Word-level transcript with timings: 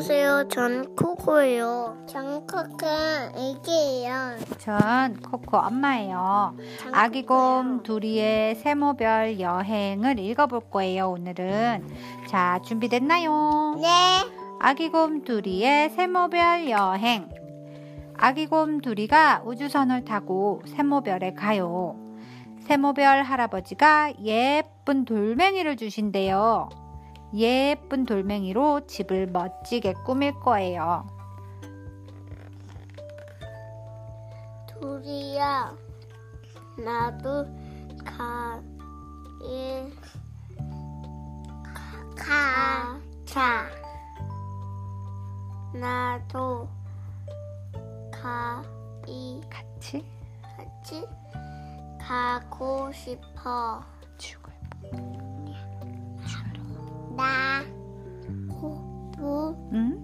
안녕하세요. 0.00 0.48
전 0.48 0.96
코코예요. 0.96 2.06
전 2.08 2.46
코코 2.46 2.86
애기예요. 3.36 4.38
전 4.56 5.20
코코 5.20 5.58
엄마예요. 5.58 6.56
아기 6.90 7.26
곰 7.26 7.82
둘이의 7.82 8.54
세모별 8.54 9.40
여행을 9.40 10.18
읽어볼 10.18 10.70
거예요, 10.70 11.10
오늘은. 11.10 11.86
자, 12.28 12.58
준비됐나요? 12.64 13.76
네. 13.82 13.88
아기 14.58 14.88
곰 14.88 15.22
둘이의 15.22 15.90
세모별 15.90 16.70
여행. 16.70 17.28
아기 18.16 18.46
곰 18.46 18.80
둘이가 18.80 19.42
우주선을 19.44 20.06
타고 20.06 20.62
세모별에 20.64 21.34
가요. 21.34 21.94
세모별 22.60 23.22
할아버지가 23.22 24.14
예쁜 24.24 25.04
돌멩이를 25.04 25.76
주신대요. 25.76 26.70
예쁜 27.34 28.04
돌멩이로 28.04 28.86
집을 28.86 29.26
멋지게 29.28 29.94
꾸밀 30.04 30.38
거예요. 30.40 31.06
둘이야. 34.66 35.76
나도 36.78 37.46
가, 38.04 38.60
일, 39.42 39.92
가, 42.16 42.98
자. 43.24 43.66
나도 45.74 46.68
가, 48.10 48.62
이, 49.06 49.40
같이 49.48 50.04
같이 50.56 51.06
가고 52.00 52.90
싶어. 52.92 53.82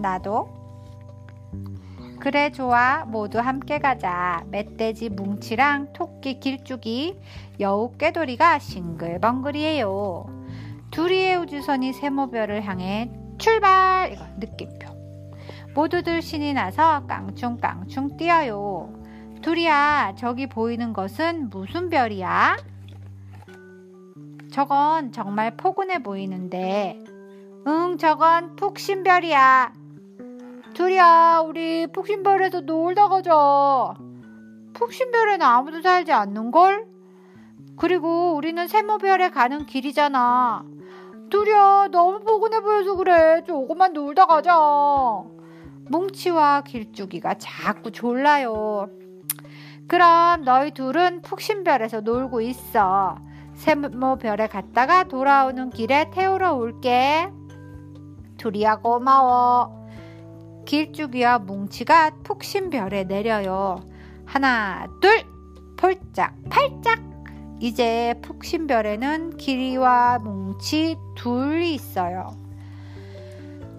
나도. 0.00 0.60
그래, 2.20 2.50
좋아. 2.50 3.04
모두 3.06 3.38
함께 3.38 3.78
가자. 3.78 4.44
멧돼지 4.50 5.08
뭉치랑 5.08 5.92
토끼 5.94 6.38
길쭉이, 6.38 7.18
여우 7.60 7.92
꾀돌이가 7.96 8.58
싱글벙글이에요. 8.58 10.26
둘이의 10.90 11.36
우주선이 11.36 11.92
세모별을 11.92 12.62
향해 12.64 13.10
출발! 13.38 14.12
이거 14.12 14.24
느낌표. 14.38 14.90
모두들 15.74 16.20
신이 16.20 16.52
나서 16.52 17.06
깡충깡충 17.06 18.16
뛰어요. 18.18 18.92
둘이야, 19.40 20.14
저기 20.18 20.46
보이는 20.46 20.92
것은 20.92 21.48
무슨 21.48 21.88
별이야? 21.88 22.58
저건 24.52 25.12
정말 25.12 25.56
포근해 25.56 26.02
보이는데. 26.02 26.98
응, 27.66 27.96
저건 27.96 28.56
푹신별이야. 28.56 29.79
둘이야, 30.74 31.42
우리 31.44 31.86
푹신별에서 31.88 32.60
놀다 32.60 33.08
가자. 33.08 33.94
푹신별에는 34.72 35.44
아무도 35.44 35.82
살지 35.82 36.12
않는걸? 36.12 36.86
그리고 37.76 38.34
우리는 38.34 38.68
세모별에 38.68 39.30
가는 39.30 39.66
길이잖아. 39.66 40.64
둘이야, 41.30 41.88
너무 41.90 42.20
포근해 42.20 42.60
보여서 42.60 42.94
그래. 42.94 43.42
조금만 43.46 43.92
놀다 43.92 44.26
가자. 44.26 44.54
뭉치와 45.88 46.62
길쭉이가 46.62 47.34
자꾸 47.38 47.90
졸라요. 47.90 48.88
그럼 49.88 50.44
너희 50.44 50.70
둘은 50.70 51.22
푹신별에서 51.22 52.02
놀고 52.02 52.42
있어. 52.42 53.16
세모별에 53.54 54.46
갔다가 54.46 55.04
돌아오는 55.04 55.70
길에 55.70 56.10
태우러 56.12 56.54
올게. 56.54 57.28
둘이야 58.36 58.76
고마워. 58.76 59.79
길쭉이와 60.70 61.40
뭉치가 61.40 62.10
푹신별에 62.22 63.02
내려요. 63.02 63.82
하나, 64.24 64.86
둘, 65.00 65.24
폴짝, 65.76 66.36
팔짝. 66.48 67.00
이제 67.58 68.14
푹신별에는 68.22 69.36
길이와 69.36 70.20
뭉치 70.20 70.96
둘이 71.16 71.74
있어요. 71.74 72.36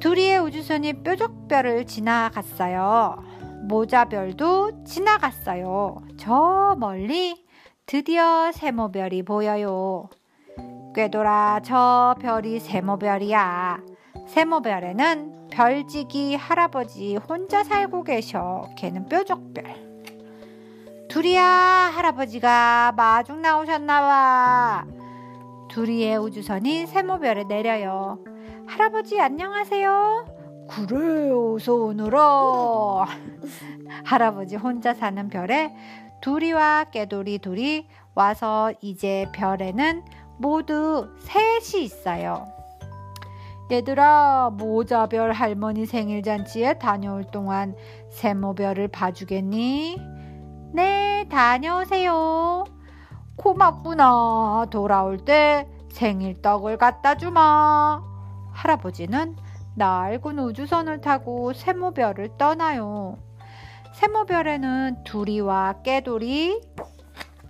둘이의 0.00 0.40
우주선이 0.40 1.04
뾰족별을 1.04 1.86
지나갔어요. 1.86 3.22
모자별도 3.68 4.82
지나갔어요. 4.82 5.96
저 6.16 6.74
멀리 6.76 7.46
드디어 7.86 8.50
세모별이 8.50 9.22
보여요. 9.22 10.08
꿰돌아, 10.96 11.60
저 11.62 12.16
별이 12.20 12.58
세모별이야. 12.58 13.80
세모별에는 14.26 15.39
별지기 15.50 16.36
할아버지 16.36 17.16
혼자 17.16 17.62
살고 17.64 18.04
계셔. 18.04 18.68
걔는 18.76 19.06
뾰족별. 19.06 19.90
둘이야, 21.08 21.42
할아버지가 21.42 22.92
마중 22.96 23.42
나오셨나봐. 23.42 24.86
둘이의 25.68 26.16
우주선이 26.18 26.86
세모별에 26.86 27.44
내려요. 27.44 28.18
할아버지 28.66 29.20
안녕하세요. 29.20 30.26
그래, 30.68 31.30
어서 31.32 31.74
오너라. 31.74 33.06
할아버지 34.04 34.54
혼자 34.56 34.94
사는 34.94 35.28
별에 35.28 35.74
둘이와 36.20 36.84
깨돌이 36.92 37.38
둘이 37.38 37.88
와서 38.14 38.72
이제 38.80 39.26
별에는 39.32 40.04
모두 40.38 41.08
셋이 41.18 41.84
있어요. 41.84 42.59
얘들아, 43.70 44.50
모자별 44.54 45.30
할머니 45.30 45.86
생일 45.86 46.24
잔치에 46.24 46.74
다녀올 46.78 47.24
동안 47.24 47.76
세모별을 48.10 48.88
봐주겠니? 48.88 49.96
네, 50.72 51.24
다녀오세요. 51.30 52.64
고맙구나. 53.36 54.66
돌아올 54.70 55.18
때 55.18 55.68
생일 55.88 56.42
떡을 56.42 56.78
갖다 56.78 57.16
주마. 57.16 58.02
할아버지는 58.50 59.36
낡은 59.76 60.38
우주선을 60.40 61.00
타고 61.00 61.52
세모별을 61.52 62.36
떠나요. 62.38 63.18
세모별에는 63.92 65.04
두리와 65.04 65.82
깨돌이 65.84 66.60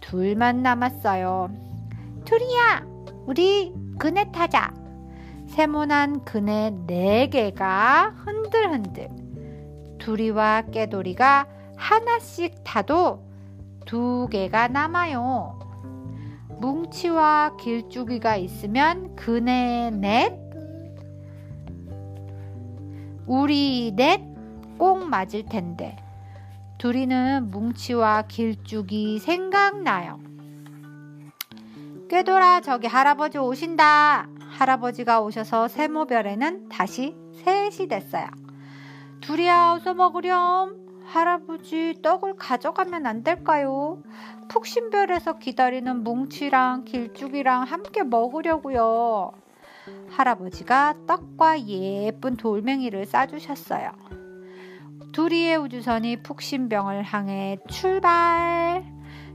둘만 0.00 0.62
남았어요. 0.62 1.48
두리야, 2.26 2.84
우리 3.26 3.74
그네 3.98 4.32
타자. 4.32 4.79
세모난 5.50 6.24
그네 6.24 6.70
네 6.86 7.28
개가 7.28 8.14
흔들흔들. 8.24 9.08
두리와 9.98 10.62
깨돌이가 10.72 11.46
하나씩 11.76 12.64
타도 12.64 13.24
두 13.86 14.28
개가 14.30 14.68
남아요. 14.68 15.58
뭉치와 16.60 17.56
길쭉이가 17.56 18.36
있으면 18.36 19.16
그네 19.16 19.90
넷, 19.92 20.38
우리 23.26 23.92
넷 23.96 24.30
꼭 24.80 25.06
맞을 25.06 25.44
텐데. 25.44 26.02
둘이는 26.78 27.50
뭉치와 27.50 28.22
길쭉이 28.22 29.18
생각나요. 29.18 30.18
꾀돌아 32.08 32.62
저기 32.62 32.86
할아버지 32.86 33.36
오신다. 33.36 34.39
할아버지가 34.60 35.22
오셔서 35.22 35.68
세모별에는 35.68 36.68
다시 36.68 37.16
셋이 37.32 37.88
됐어요. 37.88 38.26
둘이야 39.22 39.72
어서 39.72 39.94
먹으렴. 39.94 40.76
할아버지 41.06 41.94
떡을 42.02 42.36
가져가면 42.36 43.06
안 43.06 43.24
될까요? 43.24 44.02
푹신별에서 44.48 45.38
기다리는 45.38 46.04
뭉치랑 46.04 46.84
길쭉이랑 46.84 47.62
함께 47.62 48.02
먹으려고요. 48.02 49.32
할아버지가 50.10 50.94
떡과 51.06 51.66
예쁜 51.66 52.36
돌멩이를 52.36 53.06
싸주셨어요. 53.06 53.90
둘이의 55.12 55.56
우주선이 55.56 56.22
푹신병을 56.22 57.02
향해 57.02 57.56
출발. 57.66 58.84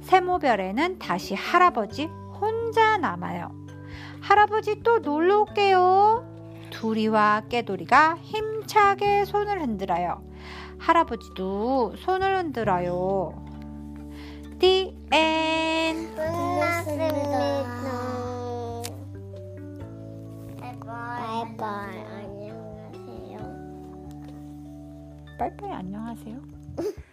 세모별에는 0.00 0.98
다시 0.98 1.34
할아버지 1.36 2.06
혼자 2.40 2.98
남아요. 2.98 3.61
할아버지 4.22 4.82
또 4.82 5.00
놀러 5.00 5.40
올게요. 5.40 6.24
둘이와 6.70 7.42
깨돌이가 7.48 8.16
힘차게 8.18 9.24
손을 9.24 9.60
흔들어요. 9.60 10.22
할아버지도 10.78 11.96
손을 11.96 12.38
흔들어요. 12.38 13.44
The 14.60 14.96
end. 15.12 16.14
끝났습니다. 16.14 17.82
바이바이. 20.86 21.98
안녕하세요. 21.98 23.38
빠이빠이 25.38 25.70
안녕하세요. 25.72 26.36